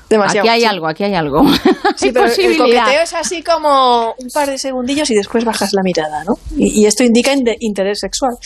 Mm, 0.09 0.21
Aquí 0.21 0.47
hay 0.47 0.63
algo, 0.63 0.87
aquí 0.87 1.03
hay 1.03 1.15
algo. 1.15 1.43
Sí, 1.95 2.11
pero 2.13 2.27
el 2.27 2.57
coqueteo 2.57 3.01
es 3.01 3.13
así 3.13 3.43
como 3.43 4.13
un 4.17 4.29
par 4.29 4.49
de 4.49 4.57
segundillos 4.57 5.09
y 5.09 5.15
después 5.15 5.43
bajas 5.43 5.73
la 5.73 5.81
mirada, 5.83 6.23
¿no? 6.23 6.35
Y, 6.55 6.85
esto 6.85 7.03
indica 7.03 7.33
interés 7.59 7.99
sexual. 7.99 8.37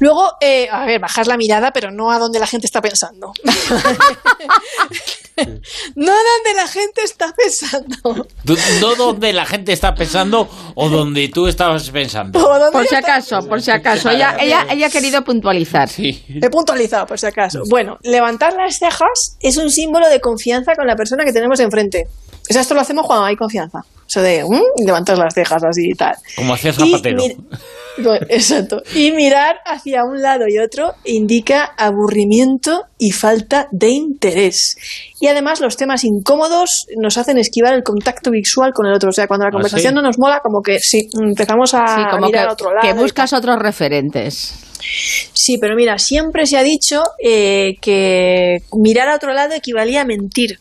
Luego, 0.00 0.32
eh, 0.40 0.66
a 0.68 0.84
ver, 0.86 1.00
bajas 1.00 1.28
la 1.28 1.36
mirada, 1.36 1.70
pero 1.72 1.92
no 1.92 2.10
a 2.10 2.18
donde 2.18 2.40
la 2.40 2.48
gente 2.48 2.66
está 2.66 2.80
pensando. 2.80 3.32
no 5.94 6.12
donde 6.12 6.54
la 6.54 6.68
gente 6.68 7.02
está 7.02 7.32
pensando. 7.34 8.26
No 8.80 8.94
donde 8.94 9.32
la 9.32 9.46
gente 9.46 9.72
está 9.72 9.94
pensando 9.94 10.48
o 10.74 10.88
donde 10.88 11.28
tú 11.28 11.46
estabas 11.46 11.88
pensando. 11.90 12.38
Por 12.72 12.86
si 12.86 12.94
acaso, 12.94 13.40
por 13.48 13.62
si 13.62 13.70
acaso. 13.70 14.10
Ella, 14.10 14.36
ella, 14.38 14.66
ella 14.70 14.88
ha 14.88 14.90
querido 14.90 15.24
puntualizar. 15.24 15.88
Sí. 15.88 16.24
He 16.28 16.50
puntualizado, 16.50 17.06
por 17.06 17.18
si 17.18 17.26
acaso. 17.26 17.62
Bueno, 17.68 17.98
levantar 18.02 18.54
las 18.54 18.78
cejas 18.78 19.36
es 19.40 19.56
un 19.56 19.70
símbolo 19.70 20.08
de 20.08 20.20
confianza 20.20 20.74
con 20.74 20.86
la 20.86 20.94
persona 20.94 21.06
persona 21.06 21.24
que 21.24 21.32
tenemos 21.32 21.60
enfrente. 21.60 22.08
Eso 22.48 22.60
esto 22.60 22.74
lo 22.74 22.80
hacemos 22.80 23.06
cuando 23.06 23.24
hay 23.24 23.36
confianza. 23.36 23.80
Eso 24.08 24.22
de 24.22 24.44
mm", 24.44 24.84
levantar 24.84 25.18
las 25.18 25.34
cejas 25.34 25.62
así 25.64 25.90
y 25.90 25.94
tal. 25.94 26.14
Como 26.36 26.54
hacía 26.54 26.72
Zapatero. 26.72 27.22
exacto. 28.28 28.82
Y 28.94 29.10
mirar 29.10 29.56
hacia 29.64 30.04
un 30.04 30.22
lado 30.22 30.44
y 30.48 30.58
otro 30.58 30.92
indica 31.04 31.72
aburrimiento 31.76 32.84
y 32.98 33.10
falta 33.10 33.68
de 33.72 33.88
interés. 33.88 34.76
Y 35.20 35.26
además 35.26 35.60
los 35.60 35.76
temas 35.76 36.04
incómodos 36.04 36.86
nos 36.96 37.18
hacen 37.18 37.38
esquivar 37.38 37.74
el 37.74 37.82
contacto 37.82 38.30
visual 38.30 38.72
con 38.72 38.86
el 38.86 38.94
otro. 38.94 39.08
O 39.08 39.12
sea, 39.12 39.26
cuando 39.26 39.44
la 39.44 39.48
¿Ah, 39.48 39.52
conversación 39.52 39.94
no 39.94 40.02
nos 40.02 40.18
mola, 40.18 40.40
como 40.40 40.62
que 40.62 40.78
sí, 40.78 41.08
empezamos 41.20 41.74
a, 41.74 42.18
mirar 42.20 42.48
a 42.48 42.52
otro 42.52 42.72
lado. 42.72 42.86
Que 42.86 42.92
buscas 42.94 43.32
otros 43.32 43.58
referentes. 43.58 44.54
Sí, 45.32 45.58
pero 45.58 45.74
mira, 45.74 45.98
siempre 45.98 46.46
se 46.46 46.56
ha 46.58 46.62
dicho 46.62 47.02
eh, 47.18 47.76
que 47.80 48.58
mirar 48.72 49.08
a 49.08 49.16
otro 49.16 49.32
lado 49.32 49.54
equivalía 49.54 50.02
a 50.02 50.04
mentir. 50.04 50.58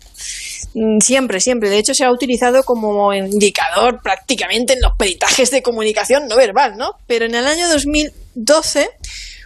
Mm, 0.75 1.00
siempre, 1.00 1.39
siempre. 1.39 1.70
De 1.70 1.77
hecho, 1.77 1.96
se 1.96 2.03
ha 2.03 2.12
utilizado 2.12 2.63
como 2.63 3.13
indicador 3.13 4.01
prácticamente 4.03 4.74
en 4.74 4.82
los 4.82 4.91
peritajes 4.98 5.50
de 5.50 5.63
comunicación 5.63 6.27
no 6.27 6.36
verbal, 6.36 6.75
¿no? 6.77 6.91
Pero 7.08 7.25
en 7.25 7.34
el 7.34 7.48
año 7.48 7.70
2012, 7.70 8.89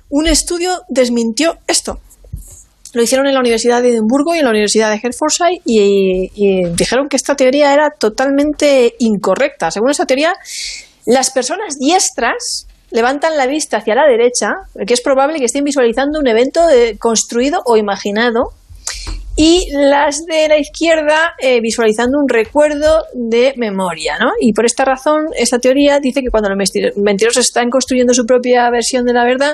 un 0.09 0.27
estudio 0.27 0.81
desmintió 0.89 1.59
esto. 1.67 1.99
Lo 2.93 3.03
hicieron 3.03 3.27
en 3.27 3.35
la 3.35 3.41
Universidad 3.41 3.83
de 3.83 3.89
Edimburgo 3.89 4.33
y 4.33 4.39
en 4.39 4.45
la 4.45 4.49
Universidad 4.49 4.89
de 4.89 4.99
Hertfordshire 5.01 5.61
y, 5.63 6.65
dijeron 6.71 7.07
que 7.07 7.17
esta 7.17 7.35
teoría 7.35 7.71
era 7.75 7.91
totalmente 7.91 8.95
incorrecta. 8.97 9.69
Según 9.69 9.91
esa 9.91 10.07
teoría, 10.07 10.33
las 11.05 11.29
personas 11.29 11.77
diestras 11.77 12.65
levantan 12.89 13.37
la 13.37 13.45
vista 13.45 13.77
hacia 13.77 13.93
la 13.93 14.07
derecha, 14.07 14.49
que 14.87 14.95
es 14.95 15.01
probable 15.01 15.37
que 15.37 15.45
estén 15.45 15.63
visualizando 15.63 16.19
un 16.19 16.27
evento 16.27 16.61
construido 16.97 17.61
o 17.65 17.77
imaginado 17.77 18.53
y 19.41 19.69
las 19.71 20.25
de 20.25 20.49
la 20.49 20.57
izquierda 20.57 21.33
eh, 21.39 21.61
visualizando 21.61 22.17
un 22.19 22.27
recuerdo 22.27 23.05
de 23.13 23.53
memoria, 23.55 24.17
¿no? 24.19 24.31
Y 24.41 24.51
por 24.51 24.65
esta 24.65 24.83
razón, 24.83 25.27
esta 25.33 25.59
teoría 25.59 26.01
dice 26.01 26.21
que 26.21 26.29
cuando 26.29 26.49
los 26.49 26.57
mentirosos 26.97 27.45
están 27.45 27.69
construyendo 27.69 28.13
su 28.13 28.25
propia 28.25 28.69
versión 28.69 29.05
de 29.05 29.13
la 29.13 29.23
verdad, 29.23 29.53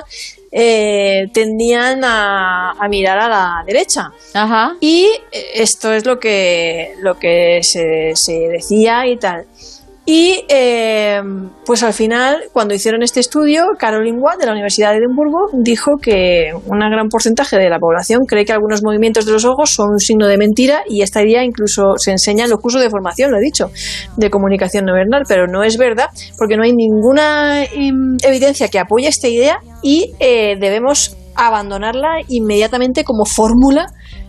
eh, 0.50 1.28
tendían 1.32 2.00
a, 2.02 2.74
mirar 2.90 3.16
a 3.16 3.28
la 3.28 3.64
derecha. 3.64 4.10
Y 4.80 5.06
eh, 5.30 5.50
esto 5.54 5.92
es 5.92 6.04
lo 6.04 6.18
que, 6.18 6.94
lo 7.00 7.16
que 7.16 7.60
se, 7.62 8.16
se 8.16 8.32
decía 8.48 9.06
y 9.06 9.16
tal. 9.16 9.46
Y 10.08 10.44
eh, 10.48 11.20
pues 11.66 11.82
al 11.82 11.92
final, 11.92 12.44
cuando 12.52 12.74
hicieron 12.74 13.02
este 13.02 13.18
estudio, 13.18 13.66
Caroline 13.76 14.18
Watt 14.20 14.38
de 14.38 14.46
la 14.46 14.52
Universidad 14.52 14.92
de 14.92 14.98
Edimburgo 14.98 15.48
dijo 15.52 15.96
que 16.00 16.52
un 16.54 16.78
gran 16.78 17.08
porcentaje 17.08 17.56
de 17.56 17.68
la 17.68 17.80
población 17.80 18.24
cree 18.24 18.44
que 18.44 18.52
algunos 18.52 18.84
movimientos 18.84 19.26
de 19.26 19.32
los 19.32 19.44
ojos 19.44 19.70
son 19.70 19.90
un 19.90 19.98
signo 19.98 20.28
de 20.28 20.38
mentira 20.38 20.82
y 20.88 21.02
esta 21.02 21.24
idea 21.24 21.42
incluso 21.42 21.94
se 21.96 22.12
enseña 22.12 22.44
en 22.44 22.50
los 22.50 22.60
cursos 22.60 22.82
de 22.82 22.88
formación, 22.88 23.32
lo 23.32 23.38
he 23.38 23.40
dicho, 23.40 23.72
de 24.16 24.30
comunicación 24.30 24.84
no 24.84 24.92
verbal, 24.92 25.24
pero 25.26 25.48
no 25.48 25.64
es 25.64 25.76
verdad 25.76 26.10
porque 26.38 26.56
no 26.56 26.62
hay 26.62 26.72
ninguna 26.72 27.64
em, 27.64 28.16
evidencia 28.22 28.68
que 28.68 28.78
apoye 28.78 29.08
esta 29.08 29.26
idea 29.26 29.58
y 29.82 30.12
eh, 30.20 30.56
debemos 30.60 31.16
abandonarla 31.36 32.20
inmediatamente 32.28 33.04
como 33.04 33.24
fórmula 33.24 33.86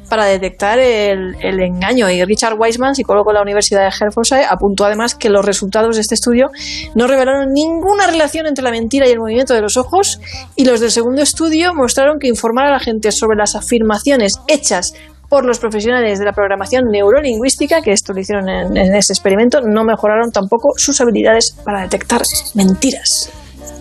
para 0.09 0.25
detectar 0.25 0.79
el, 0.79 1.35
engaño. 1.41 2.09
Y 2.09 2.23
Richard 2.23 2.57
Weisman, 2.57 2.95
psicólogo 2.95 3.31
de 3.31 3.35
la 3.35 3.41
Universidad 3.41 3.81
de 3.81 3.87
Hertfordshire, 3.87 4.45
apuntó 4.45 4.85
además 4.85 5.15
que 5.15 5.29
los 5.29 5.45
resultados 5.45 5.95
de 5.95 6.01
este 6.01 6.15
estudio 6.15 6.47
no 6.95 7.07
revelaron 7.07 7.51
ninguna 7.53 8.07
relación 8.07 8.47
entre 8.47 8.63
la 8.63 8.71
mentira 8.71 9.07
y 9.07 9.11
el 9.11 9.19
movimiento 9.19 9.53
de 9.53 9.61
los 9.61 9.77
ojos, 9.77 10.19
y 10.55 10.65
los 10.65 10.79
del 10.79 10.91
segundo 10.91 11.21
estudio 11.21 11.73
mostraron 11.73 12.19
que 12.19 12.27
informar 12.27 12.67
a 12.67 12.71
la 12.71 12.79
gente 12.79 13.11
sobre 13.11 13.37
las 13.37 13.55
afirmaciones 13.55 14.39
hechas 14.47 14.93
por 15.29 15.45
los 15.45 15.59
profesionales 15.59 16.19
de 16.19 16.25
la 16.25 16.31
programación 16.31 16.85
neurolingüística, 16.89 17.81
que 17.81 17.91
esto 17.91 18.13
lo 18.13 18.21
hicieron 18.21 18.47
en, 18.47 18.77
en 18.77 18.95
este 18.95 19.11
experimento, 19.11 19.59
no 19.61 19.83
mejoraron 19.83 20.31
tampoco 20.31 20.69
sus 20.77 21.01
habilidades 21.01 21.53
para 21.65 21.81
detectar 21.81 22.21
mentiras. 22.55 23.29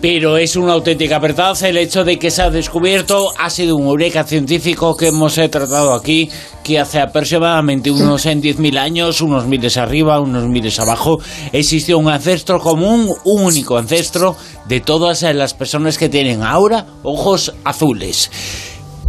Pero 0.01 0.37
es 0.37 0.55
una 0.55 0.73
auténtica 0.73 1.17
verdad 1.17 1.57
el 1.63 1.77
hecho 1.77 2.03
de 2.03 2.19
que 2.19 2.29
se 2.29 2.43
ha 2.43 2.49
descubierto, 2.49 3.33
ha 3.37 3.49
sido 3.49 3.75
un 3.75 3.87
eureka 3.87 4.23
científico 4.23 4.95
que 4.95 5.07
hemos 5.07 5.35
tratado 5.35 5.93
aquí, 5.93 6.29
que 6.63 6.79
hace 6.79 6.99
aproximadamente 6.99 7.89
unos 7.89 8.25
en 8.27 8.41
10.000 8.41 8.77
años, 8.77 9.21
unos 9.21 9.47
miles 9.47 9.77
arriba, 9.77 10.19
unos 10.19 10.43
miles 10.43 10.79
abajo, 10.79 11.19
existió 11.51 11.97
un 11.97 12.09
ancestro 12.09 12.59
común, 12.59 13.09
un 13.23 13.43
único 13.43 13.77
ancestro 13.77 14.35
de 14.65 14.81
todas 14.81 15.23
las 15.23 15.53
personas 15.53 15.97
que 15.97 16.09
tienen 16.09 16.43
ahora 16.43 16.85
ojos 17.03 17.55
azules. 17.63 18.29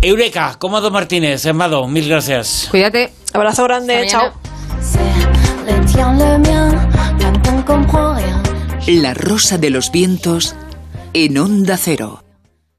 Eureka, 0.00 0.56
Comado 0.58 0.90
Martínez, 0.90 1.44
Amado, 1.46 1.86
mil 1.88 2.08
gracias. 2.08 2.68
Cuídate. 2.70 3.12
Abrazo 3.34 3.64
grande, 3.64 4.06
chao. 4.06 4.32
La 8.86 9.12
rosa 9.12 9.58
de 9.58 9.70
los 9.70 9.90
vientos 9.90 10.54
en 11.14 11.38
onda 11.38 11.76
cero. 11.76 12.27